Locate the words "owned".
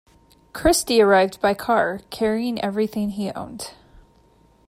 3.33-3.75